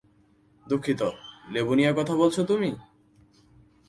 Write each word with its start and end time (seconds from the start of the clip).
দুঃখিত, 0.67 1.01
লেবু 1.49 1.73
নিয়ে 1.75 1.91
কথা 1.93 2.13
বলছো 2.15 2.41
তুমি? 2.43 2.69